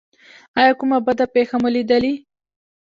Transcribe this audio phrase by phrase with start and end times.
[0.59, 2.13] ایا کومه بده پیښه مو لیدلې؟